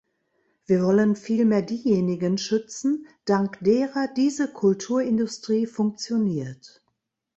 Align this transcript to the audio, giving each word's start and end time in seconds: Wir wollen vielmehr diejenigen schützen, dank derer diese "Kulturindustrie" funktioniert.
Wir 0.65 0.81
wollen 0.83 1.15
vielmehr 1.15 1.61
diejenigen 1.61 2.39
schützen, 2.39 3.05
dank 3.25 3.59
derer 3.63 4.07
diese 4.07 4.51
"Kulturindustrie" 4.51 5.67
funktioniert. 5.67 6.81